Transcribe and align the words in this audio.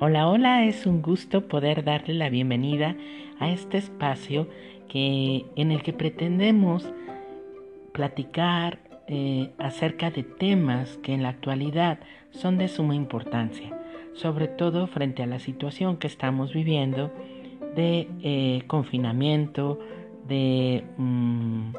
Hola, 0.00 0.28
hola, 0.28 0.64
es 0.66 0.84
un 0.84 1.00
gusto 1.00 1.48
poder 1.48 1.84
darle 1.84 2.12
la 2.12 2.28
bienvenida 2.28 2.96
a 3.38 3.48
este 3.48 3.78
espacio 3.78 4.46
que, 4.88 5.46
en 5.56 5.72
el 5.72 5.82
que 5.82 5.94
pretendemos 5.94 6.92
platicar 7.92 8.78
eh, 9.06 9.52
acerca 9.56 10.10
de 10.10 10.22
temas 10.22 10.98
que 10.98 11.14
en 11.14 11.22
la 11.22 11.30
actualidad 11.30 12.00
son 12.30 12.58
de 12.58 12.68
suma 12.68 12.94
importancia, 12.94 13.74
sobre 14.12 14.48
todo 14.48 14.86
frente 14.86 15.22
a 15.22 15.26
la 15.26 15.38
situación 15.38 15.96
que 15.96 16.08
estamos 16.08 16.52
viviendo 16.52 17.10
de 17.74 18.06
eh, 18.22 18.64
confinamiento, 18.66 19.78
de, 20.26 20.84
mm, 20.98 21.70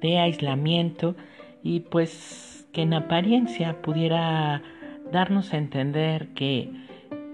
de 0.00 0.18
aislamiento 0.18 1.16
y 1.62 1.80
pues 1.80 2.68
que 2.72 2.82
en 2.82 2.94
apariencia 2.94 3.80
pudiera 3.82 4.62
darnos 5.12 5.52
a 5.52 5.58
entender 5.58 6.28
que 6.28 6.70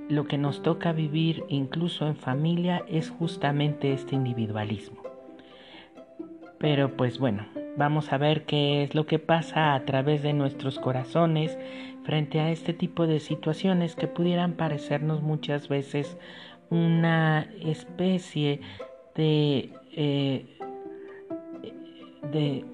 lo 0.08 0.26
que 0.26 0.38
nos 0.38 0.62
toca 0.62 0.92
vivir 0.92 1.44
incluso 1.48 2.06
en 2.06 2.16
familia 2.16 2.84
es 2.88 3.10
justamente 3.10 3.92
este 3.92 4.14
individualismo. 4.14 5.02
Pero 6.58 6.96
pues 6.96 7.18
bueno, 7.18 7.46
vamos 7.76 8.12
a 8.12 8.18
ver 8.18 8.44
qué 8.44 8.84
es 8.84 8.94
lo 8.94 9.06
que 9.06 9.18
pasa 9.18 9.74
a 9.74 9.84
través 9.84 10.22
de 10.22 10.32
nuestros 10.32 10.78
corazones 10.78 11.58
frente 12.04 12.40
a 12.40 12.50
este 12.50 12.72
tipo 12.72 13.06
de 13.06 13.20
situaciones 13.20 13.96
que 13.96 14.06
pudieran 14.06 14.52
parecernos 14.54 15.22
muchas 15.22 15.68
veces 15.68 16.16
una 16.70 17.48
especie 17.60 18.60
de, 19.14 19.70
eh, 19.92 20.51
de, 22.30 22.64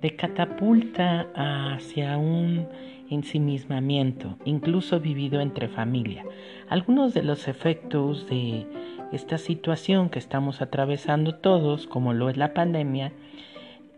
de 0.00 0.16
catapulta 0.16 1.26
hacia 1.34 2.16
un 2.16 2.68
ensimismamiento, 3.10 4.36
incluso 4.44 5.00
vivido 5.00 5.40
entre 5.40 5.68
familia. 5.68 6.24
Algunos 6.68 7.14
de 7.14 7.22
los 7.22 7.48
efectos 7.48 8.26
de 8.28 8.66
esta 9.12 9.38
situación 9.38 10.08
que 10.08 10.18
estamos 10.18 10.60
atravesando 10.60 11.36
todos, 11.36 11.86
como 11.86 12.12
lo 12.12 12.28
es 12.28 12.36
la 12.36 12.54
pandemia, 12.54 13.12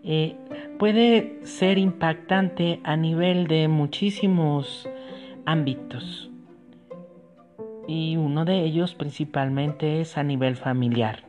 eh, 0.04 0.36
puede 0.78 1.38
ser 1.44 1.78
impactante 1.78 2.80
a 2.84 2.96
nivel 2.96 3.46
de 3.46 3.68
muchísimos 3.68 4.88
ámbitos. 5.44 6.30
Y 7.86 8.16
uno 8.16 8.44
de 8.44 8.64
ellos 8.64 8.94
principalmente 8.94 10.00
es 10.00 10.18
a 10.18 10.22
nivel 10.22 10.56
familiar, 10.56 11.24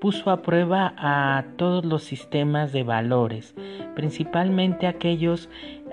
Puso 0.00 0.30
a 0.30 0.42
prueba 0.42 0.94
a 0.96 1.44
todos 1.56 1.84
los 1.84 2.04
sistemas 2.04 2.72
de 2.72 2.82
valores, 2.82 3.54
principalmente 3.94 4.86
aquellos 4.86 5.48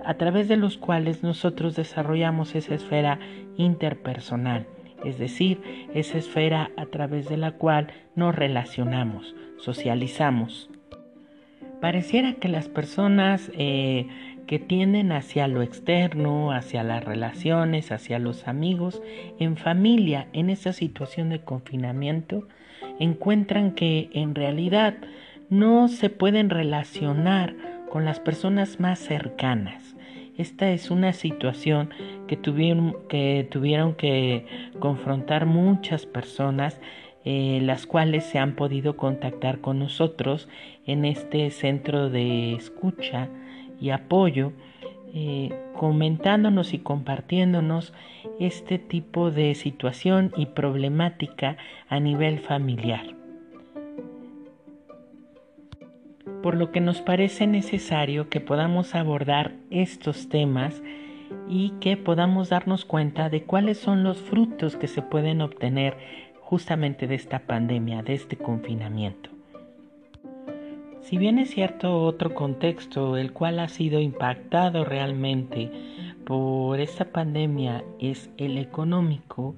a 0.06 0.14
través 0.16 0.48
de 0.48 0.58
los 0.58 0.78
cuales 0.78 1.24
nosotros 1.24 1.76
desarrollamos 1.76 2.56
esa 2.56 2.76
esfera 2.76 3.20
interpersonal, 3.58 4.68
es 5.04 5.18
decir, 5.18 5.62
esa 5.94 6.18
esfera 6.18 6.72
a 6.78 6.86
través 6.86 7.28
de 7.30 7.38
la 7.38 7.54
cual 7.54 7.88
nos 8.16 8.36
relacionamos, 8.36 9.36
socializamos. 9.58 10.70
Pareciera 11.82 12.34
que 12.34 12.48
las 12.48 12.70
personas 12.70 13.52
eh, 13.56 14.08
que 14.46 14.60
tienden 14.60 15.12
hacia 15.12 15.48
lo 15.48 15.64
externo, 15.64 16.52
hacia 16.52 16.84
las 16.84 17.04
relaciones, 17.04 17.92
hacia 17.92 18.20
los 18.20 18.48
amigos, 18.48 19.02
en 19.40 19.58
familia, 19.58 20.28
en 20.34 20.52
esta 20.52 20.74
situación 20.74 21.30
de 21.30 21.42
confinamiento, 21.42 22.48
encuentran 23.02 23.72
que 23.72 24.10
en 24.14 24.36
realidad 24.36 24.96
no 25.50 25.88
se 25.88 26.10
pueden 26.10 26.50
relacionar 26.50 27.56
con 27.90 28.06
las 28.06 28.20
personas 28.20 28.80
más 28.80 29.00
cercanas. 29.00 29.96
Esta 30.38 30.72
es 30.72 30.92
una 30.92 31.12
situación 31.12 31.90
que 32.28 32.38
tuvieron 32.38 32.96
que, 33.10 33.48
tuvieron 33.52 33.96
que 33.96 34.46
confrontar 34.80 35.46
muchas 35.46 36.06
personas, 36.06 36.80
eh, 37.26 37.60
las 37.64 37.86
cuales 37.86 38.24
se 38.24 38.40
han 38.40 38.56
podido 38.56 38.98
contactar 38.98 39.60
con 39.60 39.80
nosotros 39.80 40.48
en 40.86 41.04
este 41.04 41.50
centro 41.52 42.10
de 42.10 42.54
escucha 42.54 43.28
y 43.80 43.90
apoyo, 43.90 44.54
eh, 45.14 45.50
comentándonos 45.76 46.74
y 46.74 46.80
compartiéndonos 46.80 47.94
este 48.40 48.80
tipo 48.80 49.32
de 49.32 49.56
situación 49.56 50.32
y 50.36 50.48
problemática 50.48 51.58
a 51.90 52.00
nivel 52.00 52.40
familiar. 52.40 53.22
por 56.42 56.56
lo 56.56 56.72
que 56.72 56.82
nos 56.82 57.02
parece 57.02 57.48
necesario 57.48 58.30
que 58.30 58.40
podamos 58.40 58.96
abordar 58.96 59.54
estos 59.70 60.30
temas 60.30 60.82
y 61.48 61.72
que 61.80 61.98
podamos 61.98 62.50
darnos 62.50 62.86
cuenta 62.86 63.30
de 63.30 63.44
cuáles 63.44 63.78
son 63.78 64.04
los 64.04 64.18
frutos 64.18 64.76
que 64.76 64.88
se 64.88 65.02
pueden 65.02 65.42
obtener 65.42 65.98
justamente 66.40 67.08
de 67.08 67.16
esta 67.16 67.40
pandemia, 67.40 68.04
de 68.04 68.14
este 68.14 68.38
confinamiento. 68.38 69.30
Si 71.02 71.18
bien 71.18 71.40
es 71.40 71.50
cierto 71.50 72.04
otro 72.04 72.34
contexto, 72.34 73.18
el 73.18 73.34
cual 73.34 73.60
ha 73.60 73.68
sido 73.68 74.00
impactado 74.00 74.86
realmente 74.86 75.72
por 76.26 76.80
esta 76.80 77.06
pandemia, 77.06 77.84
es 78.00 78.30
el 78.38 78.58
económico, 78.58 79.56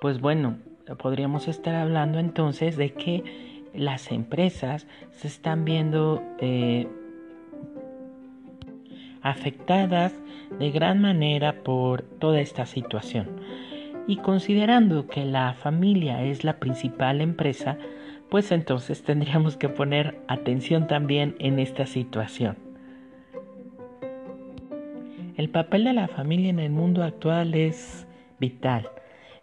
pues 0.00 0.20
bueno, 0.20 0.58
podríamos 0.98 1.48
estar 1.48 1.74
hablando 1.74 2.18
entonces 2.18 2.76
de 2.76 2.92
que 2.92 3.24
las 3.74 4.10
empresas 4.10 4.86
se 5.12 5.28
están 5.28 5.64
viendo 5.64 6.22
eh, 6.38 6.88
afectadas 9.22 10.12
de 10.58 10.70
gran 10.70 11.00
manera 11.00 11.62
por 11.62 12.02
toda 12.02 12.40
esta 12.40 12.66
situación. 12.66 13.28
Y 14.06 14.16
considerando 14.16 15.06
que 15.06 15.24
la 15.24 15.54
familia 15.54 16.24
es 16.24 16.42
la 16.42 16.58
principal 16.58 17.20
empresa, 17.20 17.78
pues 18.30 18.52
entonces 18.52 19.02
tendríamos 19.02 19.56
que 19.56 19.68
poner 19.68 20.20
atención 20.28 20.86
también 20.86 21.34
en 21.38 21.58
esta 21.58 21.86
situación. 21.86 22.56
El 25.36 25.48
papel 25.48 25.84
de 25.84 25.94
la 25.94 26.08
familia 26.08 26.50
en 26.50 26.58
el 26.58 26.70
mundo 26.70 27.02
actual 27.02 27.54
es 27.54 28.06
vital 28.38 28.88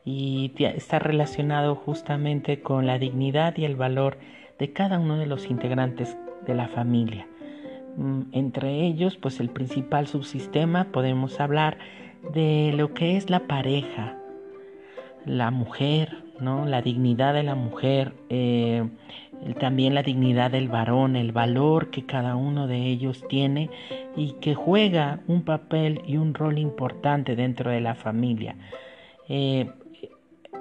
y 0.06 0.54
está 0.60 1.00
relacionado 1.00 1.76
justamente 1.76 2.62
con 2.62 2.86
la 2.86 2.98
dignidad 2.98 3.58
y 3.58 3.66
el 3.66 3.76
valor 3.76 4.18
de 4.60 4.72
cada 4.72 5.00
uno 5.00 5.18
de 5.18 5.26
los 5.26 5.50
integrantes 5.50 6.18
de 6.46 6.56
la 6.56 6.68
familia. 6.68 7.28
Mm, 7.98 8.22
entre 8.32 8.86
ellos, 8.86 9.18
pues 9.18 9.40
el 9.40 9.50
principal 9.50 10.08
subsistema 10.08 10.86
podemos 10.92 11.40
hablar 11.40 11.78
de 12.34 12.74
lo 12.76 12.94
que 12.94 13.18
es 13.18 13.30
la 13.30 13.48
pareja, 13.48 14.18
la 15.26 15.52
mujer, 15.52 16.24
La 16.40 16.82
dignidad 16.82 17.34
de 17.34 17.44
la 17.44 17.56
mujer, 17.56 18.14
eh, 18.30 18.88
también 19.60 19.96
la 19.96 20.04
dignidad 20.04 20.52
del 20.52 20.68
varón, 20.68 21.16
el 21.16 21.32
valor 21.32 21.90
que 21.90 22.06
cada 22.06 22.36
uno 22.36 22.68
de 22.68 22.86
ellos 22.86 23.24
tiene 23.28 23.70
y 24.16 24.34
que 24.34 24.54
juega 24.54 25.22
un 25.28 25.44
papel 25.44 26.02
y 26.06 26.18
un 26.18 26.34
rol 26.34 26.60
importante 26.60 27.36
dentro 27.36 27.72
de 27.72 27.82
la 27.82 27.96
familia. 27.96 28.56
Eh, 29.30 29.72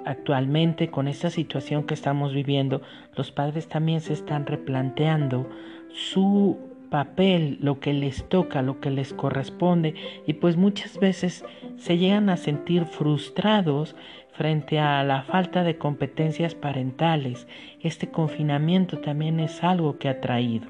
actualmente 0.05 0.89
con 0.89 1.07
esta 1.07 1.29
situación 1.29 1.83
que 1.83 1.93
estamos 1.93 2.33
viviendo, 2.33 2.81
los 3.15 3.31
padres 3.31 3.67
también 3.67 4.01
se 4.01 4.13
están 4.13 4.45
replanteando 4.45 5.47
su 5.89 6.57
papel, 6.89 7.57
lo 7.61 7.79
que 7.79 7.93
les 7.93 8.27
toca, 8.29 8.61
lo 8.61 8.79
que 8.79 8.91
les 8.91 9.13
corresponde 9.13 9.95
y 10.25 10.33
pues 10.33 10.57
muchas 10.57 10.99
veces 10.99 11.45
se 11.77 11.97
llegan 11.97 12.29
a 12.29 12.37
sentir 12.37 12.85
frustrados 12.85 13.95
frente 14.33 14.79
a 14.79 15.03
la 15.03 15.23
falta 15.23 15.63
de 15.63 15.77
competencias 15.77 16.55
parentales. 16.55 17.47
Este 17.81 18.09
confinamiento 18.09 18.99
también 18.99 19.39
es 19.39 19.63
algo 19.63 19.97
que 19.97 20.09
ha 20.09 20.21
traído. 20.21 20.67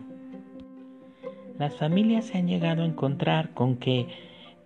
Las 1.59 1.75
familias 1.75 2.25
se 2.25 2.37
han 2.37 2.47
llegado 2.47 2.83
a 2.83 2.85
encontrar 2.85 3.49
con 3.53 3.77
que 3.77 4.07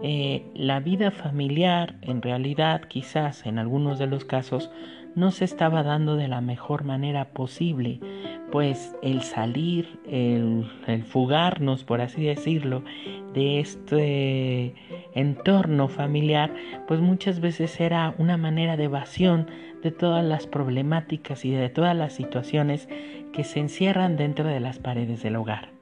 eh, 0.04 0.44
la 0.56 0.80
vida 0.80 1.12
familiar 1.12 1.95
en 2.01 2.21
realidad 2.21 2.81
quizás 2.81 3.45
en 3.45 3.59
algunos 3.59 3.97
de 3.97 4.07
los 4.07 4.25
casos 4.25 4.71
no 5.15 5.31
se 5.31 5.45
estaba 5.45 5.83
dando 5.83 6.15
de 6.15 6.27
la 6.27 6.41
mejor 6.41 6.83
manera 6.83 7.29
posible, 7.33 7.99
pues 8.51 8.95
el 9.01 9.21
salir, 9.21 9.99
el, 10.05 10.69
el 10.87 11.03
fugarnos, 11.03 11.83
por 11.83 12.01
así 12.01 12.23
decirlo, 12.23 12.83
de 13.33 13.59
este 13.59 14.75
entorno 15.13 15.87
familiar, 15.87 16.53
pues 16.87 16.99
muchas 16.99 17.39
veces 17.39 17.79
era 17.79 18.13
una 18.17 18.37
manera 18.37 18.77
de 18.77 18.85
evasión 18.85 19.47
de 19.81 19.91
todas 19.91 20.23
las 20.23 20.47
problemáticas 20.47 21.45
y 21.45 21.51
de 21.51 21.69
todas 21.69 21.95
las 21.95 22.13
situaciones 22.13 22.87
que 23.33 23.43
se 23.43 23.59
encierran 23.59 24.17
dentro 24.17 24.47
de 24.47 24.59
las 24.59 24.79
paredes 24.79 25.23
del 25.23 25.37
hogar. 25.37 25.81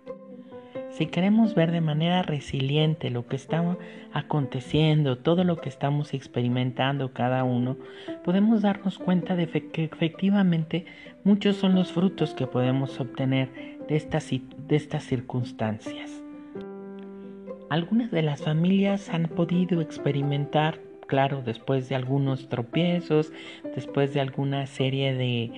Si 0.91 1.05
queremos 1.05 1.55
ver 1.55 1.71
de 1.71 1.81
manera 1.81 2.23
resiliente 2.23 3.09
lo 3.09 3.27
que 3.27 3.35
está 3.35 3.77
aconteciendo, 4.11 5.17
todo 5.17 5.43
lo 5.43 5.57
que 5.57 5.69
estamos 5.69 6.13
experimentando 6.13 7.13
cada 7.13 7.43
uno, 7.43 7.77
podemos 8.25 8.63
darnos 8.63 8.97
cuenta 8.97 9.35
de 9.35 9.47
que 9.47 9.83
efectivamente 9.83 10.85
muchos 11.23 11.57
son 11.57 11.75
los 11.75 11.91
frutos 11.91 12.33
que 12.33 12.47
podemos 12.47 12.99
obtener 12.99 13.49
de 13.87 13.95
estas, 13.95 14.29
de 14.29 14.75
estas 14.75 15.03
circunstancias. 15.03 16.23
Algunas 17.69 18.09
de 18.09 18.23
las 18.23 18.41
familias 18.41 19.09
han 19.09 19.27
podido 19.27 19.79
experimentar, 19.81 20.79
claro, 21.05 21.43
después 21.45 21.87
de 21.87 21.95
algunos 21.95 22.49
tropiezos, 22.49 23.31
después 23.75 24.13
de 24.15 24.21
alguna 24.21 24.65
serie 24.65 25.13
de 25.13 25.51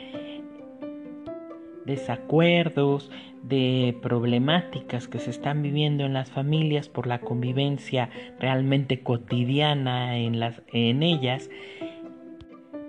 desacuerdos, 1.86 3.12
de 3.44 3.98
problemáticas 4.02 5.08
que 5.08 5.20
se 5.20 5.32
están 5.32 5.62
viviendo 5.64 6.06
en 6.06 6.14
las 6.14 6.32
familias 6.32 6.90
por 6.90 7.08
la 7.08 7.20
convivencia 7.20 8.10
realmente 8.40 9.02
cotidiana 9.02 10.18
en, 10.18 10.40
las, 10.40 10.62
en 10.72 11.02
ellas, 11.02 11.50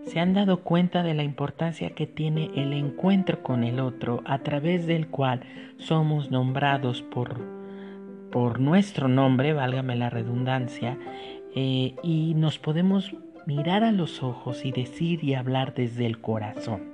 se 0.04 0.20
han 0.20 0.34
dado 0.34 0.62
cuenta 0.62 1.02
de 1.02 1.14
la 1.14 1.22
importancia 1.22 1.90
que 1.90 2.06
tiene 2.06 2.50
el 2.54 2.72
encuentro 2.72 3.42
con 3.42 3.64
el 3.64 3.80
otro 3.80 4.22
a 4.26 4.38
través 4.38 4.86
del 4.86 5.08
cual 5.08 5.42
somos 5.78 6.30
nombrados 6.30 7.02
por, 7.02 7.40
por 8.30 8.60
nuestro 8.60 9.08
nombre, 9.08 9.52
válgame 9.52 9.96
la 9.96 10.10
redundancia, 10.10 10.98
eh, 11.54 11.94
y 12.02 12.34
nos 12.34 12.58
podemos 12.58 13.14
mirar 13.46 13.84
a 13.84 13.92
los 13.92 14.22
ojos 14.22 14.64
y 14.64 14.72
decir 14.72 15.22
y 15.24 15.34
hablar 15.34 15.74
desde 15.74 16.06
el 16.06 16.20
corazón. 16.20 16.91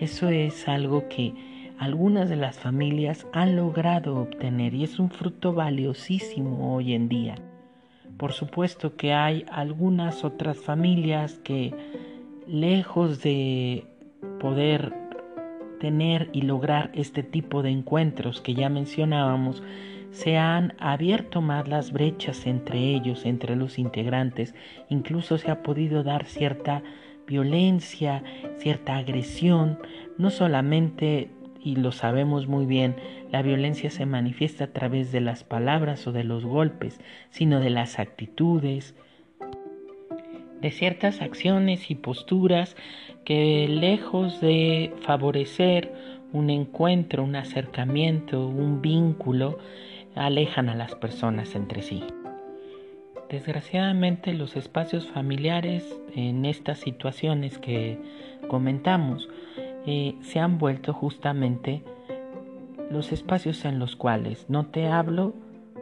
Eso 0.00 0.28
es 0.28 0.68
algo 0.68 1.08
que 1.08 1.34
algunas 1.78 2.28
de 2.28 2.36
las 2.36 2.58
familias 2.58 3.26
han 3.32 3.56
logrado 3.56 4.16
obtener 4.16 4.74
y 4.74 4.84
es 4.84 4.98
un 4.98 5.10
fruto 5.10 5.52
valiosísimo 5.52 6.74
hoy 6.74 6.94
en 6.94 7.08
día. 7.08 7.34
Por 8.16 8.32
supuesto 8.32 8.96
que 8.96 9.12
hay 9.12 9.44
algunas 9.50 10.24
otras 10.24 10.58
familias 10.58 11.40
que 11.44 11.74
lejos 12.46 13.22
de 13.22 13.86
poder 14.40 14.92
tener 15.80 16.30
y 16.32 16.42
lograr 16.42 16.90
este 16.94 17.22
tipo 17.22 17.62
de 17.62 17.70
encuentros 17.70 18.40
que 18.40 18.54
ya 18.54 18.68
mencionábamos, 18.68 19.62
se 20.10 20.36
han 20.36 20.74
abierto 20.78 21.40
más 21.40 21.68
las 21.68 21.92
brechas 21.92 22.46
entre 22.46 22.78
ellos, 22.94 23.24
entre 23.24 23.56
los 23.56 23.78
integrantes, 23.78 24.54
incluso 24.88 25.38
se 25.38 25.50
ha 25.50 25.62
podido 25.62 26.02
dar 26.02 26.24
cierta 26.24 26.82
violencia, 27.28 28.24
cierta 28.56 28.96
agresión, 28.96 29.78
no 30.16 30.30
solamente 30.30 31.30
y 31.62 31.76
lo 31.76 31.92
sabemos 31.92 32.48
muy 32.48 32.66
bien, 32.66 32.96
la 33.30 33.42
violencia 33.42 33.90
se 33.90 34.06
manifiesta 34.06 34.64
a 34.64 34.72
través 34.72 35.12
de 35.12 35.20
las 35.20 35.44
palabras 35.44 36.06
o 36.06 36.12
de 36.12 36.24
los 36.24 36.44
golpes, 36.44 37.00
sino 37.30 37.60
de 37.60 37.70
las 37.70 37.98
actitudes, 37.98 38.94
de 40.60 40.70
ciertas 40.70 41.20
acciones 41.20 41.90
y 41.90 41.94
posturas 41.94 42.76
que 43.24 43.68
lejos 43.68 44.40
de 44.40 44.92
favorecer 45.02 45.92
un 46.32 46.50
encuentro, 46.50 47.22
un 47.22 47.36
acercamiento, 47.36 48.46
un 48.46 48.80
vínculo, 48.80 49.58
alejan 50.14 50.68
a 50.68 50.74
las 50.74 50.94
personas 50.94 51.54
entre 51.54 51.82
sí. 51.82 52.02
Desgraciadamente 53.30 54.32
los 54.32 54.56
espacios 54.56 55.06
familiares 55.06 55.84
en 56.14 56.46
estas 56.46 56.78
situaciones 56.78 57.58
que 57.58 57.98
comentamos 58.48 59.28
eh, 59.86 60.14
se 60.22 60.40
han 60.40 60.58
vuelto 60.58 60.94
justamente 60.94 61.82
los 62.90 63.12
espacios 63.12 63.66
en 63.66 63.78
los 63.78 63.96
cuales 63.96 64.46
no 64.48 64.66
te 64.66 64.88
hablo, 64.88 65.34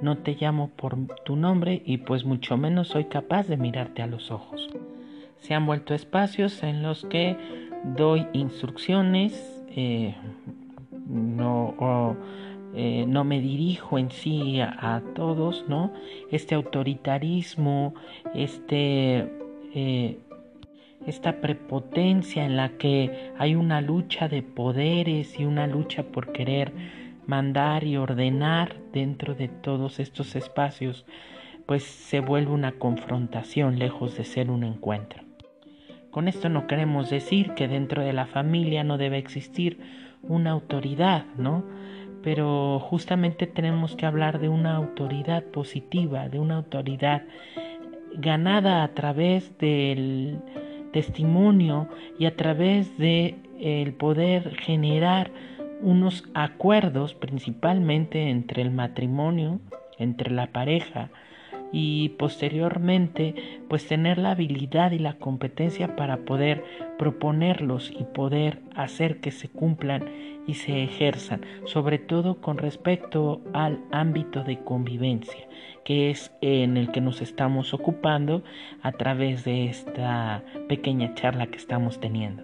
no 0.02 0.19
te 0.19 0.37
llamo 0.40 0.70
por 0.75 0.96
tu 1.25 1.37
nombre 1.37 1.82
y 1.84 1.98
pues 1.98 2.25
mucho 2.25 2.56
menos 2.56 2.88
soy 2.88 3.04
capaz 3.04 3.46
de 3.46 3.56
mirarte 3.56 4.02
a 4.02 4.08
los 4.08 4.32
ojos. 4.32 4.69
Se 5.38 5.54
han 5.54 5.66
vuelto 5.66 5.94
espacios 5.94 6.64
en 6.64 6.82
los 6.82 7.04
que 7.04 7.37
doy 7.84 8.26
instrucciones, 8.32 9.64
eh, 9.69 10.16
no, 11.06 12.16
eh, 12.76 13.06
no 13.08 13.25
me 13.25 13.40
dirijo 13.40 13.99
en 13.99 14.11
sí 14.11 14.61
a, 14.61 15.02
todos, 15.14 15.64
¿no? 15.69 15.93
Este 16.31 16.55
autoritarismo, 16.55 17.94
este 18.34 19.32
esta 21.06 21.40
prepotencia 21.40 22.44
en 22.44 22.56
la 22.56 22.70
que 22.70 23.32
hay 23.38 23.55
una 23.55 23.81
lucha 23.81 24.28
de 24.28 24.43
poderes 24.43 25.38
y 25.38 25.44
una 25.44 25.67
lucha 25.67 26.02
por 26.02 26.32
querer 26.32 26.73
mandar 27.26 27.84
y 27.84 27.96
ordenar 27.96 28.76
dentro 28.93 29.34
de 29.34 29.49
todos 29.49 30.00
estos 30.00 30.34
espacios, 30.37 31.06
pues 31.67 31.82
se 31.84 32.20
vuelve 32.20 32.52
una 32.52 32.73
confrontación 32.73 33.78
lejos 33.78 34.17
de 34.17 34.25
ser 34.25 34.50
un 34.50 34.64
encuentro. 34.64 35.23
Con 36.11 36.28
esto 36.28 36.49
no 36.49 36.67
queremos 36.67 37.11
decir 37.11 37.52
que 37.55 37.69
dentro 37.69 38.02
de 38.02 38.12
la 38.12 38.26
familia 38.26 38.84
no 38.84 38.96
debe 38.96 39.19
existir 39.19 39.78
una 40.23 40.52
autoridad, 40.52 41.26
¿no? 41.37 41.64
Pero 42.26 42.81
justamente 42.81 43.46
tenemos 43.46 43.94
que 43.94 44.05
hablar 44.05 44.40
de 44.40 44.49
una 44.49 44.75
autoridad 44.75 45.44
positiva, 45.44 46.28
de 46.28 46.40
una 46.40 46.56
autoridad 46.56 47.23
ganada 48.14 48.82
a 48.82 48.88
través 48.94 49.56
del 49.58 50.40
testimonio 50.93 51.88
y 52.19 52.26
a 52.26 52.34
través 52.34 52.99
de 52.99 53.37
el 53.61 53.93
poder 53.93 54.56
generar 54.56 55.31
unos 55.81 56.25
acuerdos 56.34 57.14
principalmente 57.14 58.28
entre 58.28 58.61
el 58.61 58.73
matrimonio, 58.73 59.61
entre 59.96 60.32
la 60.32 60.49
pareja 60.49 61.11
y 61.72 62.10
posteriormente 62.10 63.34
pues 63.68 63.86
tener 63.86 64.18
la 64.18 64.32
habilidad 64.32 64.92
y 64.92 64.98
la 64.98 65.14
competencia 65.14 65.96
para 65.96 66.18
poder 66.18 66.64
proponerlos 66.98 67.90
y 67.90 68.04
poder 68.04 68.60
hacer 68.74 69.20
que 69.20 69.30
se 69.30 69.48
cumplan 69.48 70.04
y 70.46 70.54
se 70.54 70.84
ejerzan, 70.84 71.40
sobre 71.64 71.98
todo 71.98 72.40
con 72.40 72.58
respecto 72.58 73.40
al 73.52 73.80
ámbito 73.90 74.44
de 74.44 74.58
convivencia 74.60 75.46
que 75.86 76.10
es 76.10 76.32
en 76.40 76.76
el 76.76 76.90
que 76.90 77.00
nos 77.00 77.22
estamos 77.22 77.72
ocupando 77.72 78.42
a 78.82 78.90
través 78.90 79.44
de 79.44 79.66
esta 79.66 80.42
pequeña 80.68 81.14
charla 81.14 81.46
que 81.46 81.58
estamos 81.58 82.00
teniendo. 82.00 82.42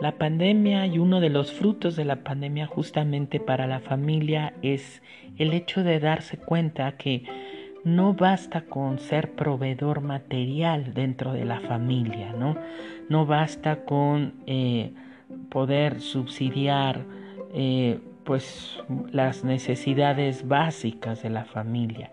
La 0.00 0.12
pandemia 0.12 0.86
y 0.86 1.00
uno 1.00 1.20
de 1.20 1.28
los 1.28 1.52
frutos 1.52 1.96
de 1.96 2.04
la 2.04 2.22
pandemia 2.22 2.66
justamente 2.66 3.40
para 3.40 3.66
la 3.66 3.80
familia 3.80 4.54
es 4.62 5.02
el 5.38 5.52
hecho 5.52 5.82
de 5.82 5.98
darse 5.98 6.38
cuenta 6.38 6.96
que 6.96 7.24
no 7.84 8.14
basta 8.14 8.62
con 8.62 8.98
ser 8.98 9.32
proveedor 9.32 10.00
material 10.00 10.92
dentro 10.94 11.32
de 11.32 11.44
la 11.44 11.60
familia, 11.60 12.32
¿no? 12.32 12.56
No 13.08 13.26
basta 13.26 13.84
con 13.84 14.34
eh, 14.46 14.92
poder 15.48 16.00
subsidiar 16.00 17.04
eh, 17.52 18.00
pues 18.24 18.78
las 19.10 19.44
necesidades 19.44 20.46
básicas 20.46 21.22
de 21.22 21.30
la 21.30 21.44
familia, 21.44 22.12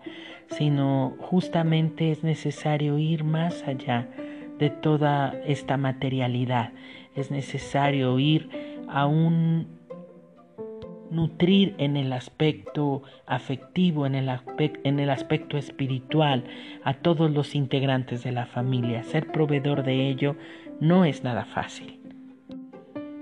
sino 0.50 1.14
justamente 1.20 2.10
es 2.10 2.24
necesario 2.24 2.98
ir 2.98 3.24
más 3.24 3.62
allá 3.66 4.08
de 4.58 4.70
toda 4.70 5.34
esta 5.46 5.76
materialidad. 5.76 6.72
Es 7.14 7.30
necesario 7.30 8.18
ir 8.18 8.48
a 8.88 9.06
un 9.06 9.77
nutrir 11.10 11.74
en 11.78 11.96
el 11.96 12.12
aspecto 12.12 13.02
afectivo, 13.26 14.06
en 14.06 14.14
el, 14.14 14.30
en 14.58 15.00
el 15.00 15.10
aspecto 15.10 15.56
espiritual 15.56 16.44
a 16.84 16.94
todos 16.94 17.30
los 17.30 17.54
integrantes 17.54 18.22
de 18.22 18.32
la 18.32 18.46
familia. 18.46 19.02
Ser 19.04 19.30
proveedor 19.32 19.82
de 19.84 20.08
ello 20.08 20.36
no 20.80 21.04
es 21.04 21.24
nada 21.24 21.44
fácil. 21.44 21.98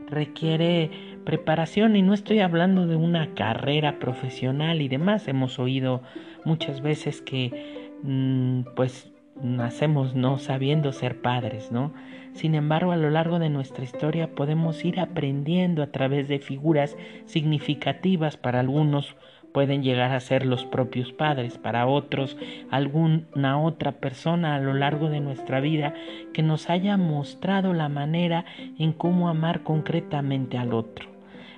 Requiere 0.09 0.91
preparación 1.25 1.97
y 1.97 2.03
no 2.03 2.15
estoy 2.15 2.39
hablando 2.39 2.87
de 2.87 2.97
una 2.97 3.35
carrera 3.35 3.99
profesional 3.99 4.81
y 4.81 4.89
demás. 4.89 5.27
Hemos 5.27 5.59
oído 5.59 6.03
muchas 6.45 6.81
veces 6.81 7.21
que 7.21 7.91
mm, 8.03 8.75
pues 8.77 9.13
nacemos 9.43 10.15
no 10.15 10.39
sabiendo 10.39 10.93
ser 10.93 11.21
padres, 11.21 11.71
¿no? 11.71 11.93
Sin 12.33 12.55
embargo, 12.55 12.93
a 12.93 12.97
lo 12.97 13.11
largo 13.11 13.39
de 13.39 13.49
nuestra 13.49 13.85
historia 13.85 14.35
podemos 14.35 14.85
ir 14.85 15.01
aprendiendo 15.01 15.83
a 15.83 15.87
través 15.87 16.29
de 16.29 16.39
figuras 16.39 16.97
significativas 17.25 18.37
para 18.37 18.61
algunos 18.61 19.17
pueden 19.57 19.83
llegar 19.83 20.13
a 20.13 20.21
ser 20.21 20.45
los 20.45 20.67
propios 20.67 21.13
padres, 21.13 21.57
para 21.57 21.87
otros 21.87 22.37
alguna 22.71 23.59
otra 23.59 23.93
persona 23.93 24.55
a 24.55 24.61
lo 24.61 24.75
largo 24.75 25.09
de 25.09 25.21
nuestra 25.21 25.61
vida 25.61 25.95
que 26.35 26.43
nos 26.43 26.69
haya 26.69 26.99
mostrado 26.99 27.73
la 27.73 27.89
manera 27.89 28.45
en 28.79 28.93
cómo 28.93 29.31
amar 29.31 29.63
concretamente 29.63 30.59
al 30.59 30.75
otro 30.75 31.09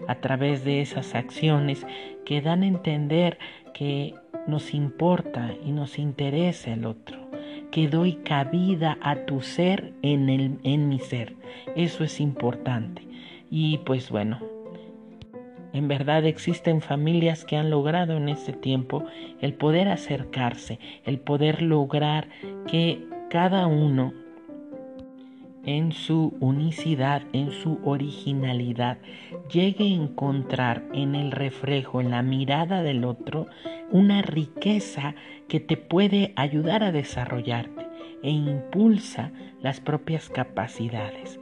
a 0.06 0.14
través 0.16 0.64
de 0.64 0.80
esas 0.80 1.16
acciones 1.16 1.84
que 2.24 2.40
dan 2.40 2.62
a 2.62 2.68
entender 2.68 3.38
que 3.74 4.14
nos 4.46 4.74
importa 4.74 5.50
y 5.64 5.72
nos 5.72 5.98
interesa 5.98 6.72
el 6.72 6.86
otro, 6.86 7.18
que 7.70 7.88
doy 7.88 8.14
cabida 8.24 8.98
a 9.02 9.26
tu 9.26 9.40
ser 9.40 9.92
en, 10.02 10.28
el, 10.28 10.58
en 10.62 10.88
mi 10.88 10.98
ser. 10.98 11.34
Eso 11.76 12.04
es 12.04 12.20
importante. 12.20 13.02
Y 13.50 13.78
pues 13.78 14.10
bueno, 14.10 14.38
En 15.72 15.86
verdad 15.86 16.24
existen 16.24 16.80
familias 16.80 17.44
que 17.44 17.56
han 17.56 17.70
logrado 17.70 18.16
en 18.16 18.28
este 18.28 18.52
tiempo 18.52 19.04
el 19.40 19.52
poder 19.54 19.88
acercarse, 19.88 20.78
el 21.04 21.20
poder 21.20 21.62
lograr 21.62 22.28
que 22.66 23.06
cada 23.30 23.66
uno 23.66 24.12
en 25.68 25.92
su 25.92 26.34
unicidad, 26.40 27.24
en 27.34 27.50
su 27.50 27.78
originalidad, 27.84 28.96
llegue 29.52 29.84
a 29.84 30.02
encontrar 30.02 30.82
en 30.94 31.14
el 31.14 31.30
reflejo, 31.30 32.00
en 32.00 32.10
la 32.10 32.22
mirada 32.22 32.82
del 32.82 33.04
otro, 33.04 33.48
una 33.90 34.22
riqueza 34.22 35.14
que 35.46 35.60
te 35.60 35.76
puede 35.76 36.32
ayudar 36.36 36.82
a 36.82 36.90
desarrollarte 36.90 37.86
e 38.22 38.30
impulsa 38.30 39.30
las 39.60 39.80
propias 39.80 40.30
capacidades. 40.30 41.38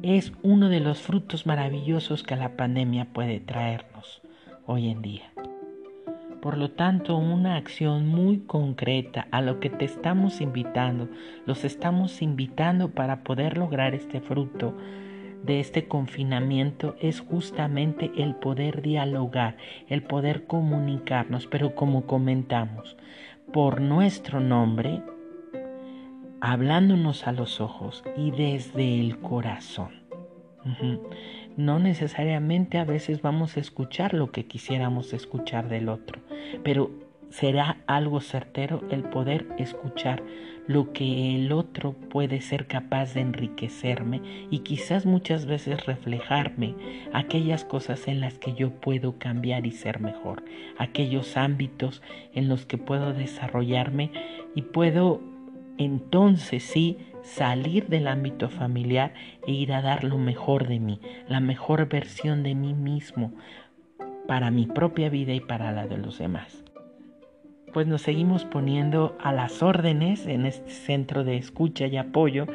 Es 0.00 0.32
uno 0.42 0.70
de 0.70 0.80
los 0.80 1.02
frutos 1.02 1.44
maravillosos 1.44 2.22
que 2.22 2.36
la 2.36 2.56
pandemia 2.56 3.12
puede 3.12 3.40
traernos 3.40 4.22
hoy 4.64 4.88
en 4.88 5.02
día. 5.02 5.33
Por 6.44 6.58
lo 6.58 6.72
tanto, 6.72 7.16
una 7.16 7.56
acción 7.56 8.06
muy 8.06 8.40
concreta 8.40 9.28
a 9.30 9.40
lo 9.40 9.60
que 9.60 9.70
te 9.70 9.86
estamos 9.86 10.42
invitando, 10.42 11.08
los 11.46 11.64
estamos 11.64 12.20
invitando 12.20 12.90
para 12.90 13.24
poder 13.24 13.56
lograr 13.56 13.94
este 13.94 14.20
fruto 14.20 14.76
de 15.42 15.58
este 15.58 15.88
confinamiento 15.88 16.96
es 17.00 17.20
justamente 17.20 18.12
el 18.18 18.34
poder 18.34 18.82
dialogar, 18.82 19.56
el 19.88 20.02
poder 20.02 20.46
comunicarnos, 20.46 21.46
pero 21.46 21.74
como 21.74 22.04
comentamos, 22.06 22.98
por 23.50 23.80
nuestro 23.80 24.38
nombre, 24.38 25.00
hablándonos 26.42 27.26
a 27.26 27.32
los 27.32 27.62
ojos 27.62 28.04
y 28.18 28.32
desde 28.32 29.00
el 29.00 29.18
corazón. 29.18 30.04
No 31.56 31.78
necesariamente 31.78 32.78
a 32.78 32.84
veces 32.84 33.22
vamos 33.22 33.56
a 33.56 33.60
escuchar 33.60 34.12
lo 34.12 34.32
que 34.32 34.46
quisiéramos 34.46 35.12
escuchar 35.12 35.68
del 35.68 35.88
otro, 35.88 36.20
pero 36.62 36.90
será 37.30 37.78
algo 37.86 38.20
certero 38.20 38.82
el 38.90 39.02
poder 39.02 39.46
escuchar 39.58 40.22
lo 40.66 40.92
que 40.92 41.34
el 41.34 41.52
otro 41.52 41.92
puede 41.92 42.40
ser 42.40 42.66
capaz 42.66 43.14
de 43.14 43.20
enriquecerme 43.20 44.22
y 44.50 44.60
quizás 44.60 45.04
muchas 45.04 45.44
veces 45.44 45.84
reflejarme 45.84 46.74
aquellas 47.12 47.64
cosas 47.64 48.08
en 48.08 48.20
las 48.20 48.38
que 48.38 48.54
yo 48.54 48.70
puedo 48.70 49.18
cambiar 49.18 49.66
y 49.66 49.72
ser 49.72 50.00
mejor, 50.00 50.44
aquellos 50.78 51.36
ámbitos 51.36 52.02
en 52.34 52.48
los 52.48 52.66
que 52.66 52.78
puedo 52.78 53.12
desarrollarme 53.12 54.10
y 54.54 54.62
puedo 54.62 55.33
entonces 55.78 56.62
sí 56.62 56.98
salir 57.22 57.88
del 57.88 58.06
ámbito 58.06 58.48
familiar 58.48 59.14
e 59.46 59.52
ir 59.52 59.72
a 59.72 59.82
dar 59.82 60.04
lo 60.04 60.18
mejor 60.18 60.68
de 60.68 60.78
mí, 60.78 61.00
la 61.28 61.40
mejor 61.40 61.88
versión 61.88 62.42
de 62.42 62.54
mí 62.54 62.74
mismo 62.74 63.32
para 64.26 64.50
mi 64.50 64.66
propia 64.66 65.08
vida 65.08 65.32
y 65.32 65.40
para 65.40 65.72
la 65.72 65.86
de 65.86 65.98
los 65.98 66.18
demás. 66.18 66.64
Pues 67.72 67.86
nos 67.86 68.02
seguimos 68.02 68.44
poniendo 68.44 69.16
a 69.20 69.32
las 69.32 69.62
órdenes 69.62 70.26
en 70.26 70.46
este 70.46 70.70
centro 70.70 71.24
de 71.24 71.36
escucha 71.36 71.86
y 71.86 71.96
apoyo 71.96 72.46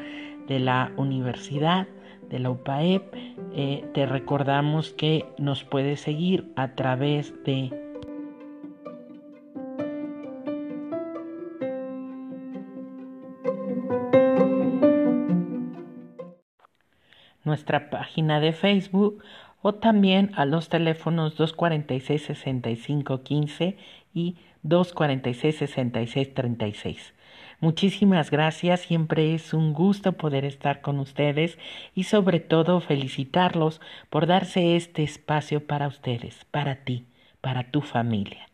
de 0.47 0.59
la 0.59 0.91
universidad, 0.95 1.87
de 2.29 2.39
la 2.39 2.51
UPAEP. 2.51 3.13
Eh, 3.53 3.85
te 3.93 4.05
recordamos 4.05 4.93
que 4.93 5.25
nos 5.37 5.63
puedes 5.63 5.99
seguir 5.99 6.51
a 6.55 6.69
través 6.69 7.33
de 7.43 7.78
nuestra 17.59 17.89
página 17.89 18.39
de 18.39 18.53
Facebook 18.53 19.21
o 19.61 19.73
también 19.73 20.31
a 20.35 20.45
los 20.45 20.69
teléfonos 20.69 21.37
246-6515 21.37 23.75
y 24.13 24.37
246-6636. 24.63 27.11
Muchísimas 27.59 28.31
gracias, 28.31 28.79
siempre 28.79 29.35
es 29.35 29.53
un 29.53 29.73
gusto 29.73 30.13
poder 30.13 30.45
estar 30.45 30.79
con 30.79 30.99
ustedes 30.99 31.57
y 31.93 32.05
sobre 32.05 32.39
todo 32.39 32.79
felicitarlos 32.79 33.81
por 34.09 34.25
darse 34.25 34.77
este 34.77 35.03
espacio 35.03 35.67
para 35.67 35.89
ustedes, 35.89 36.45
para 36.51 36.85
ti, 36.85 37.07
para 37.41 37.71
tu 37.71 37.81
familia. 37.81 38.48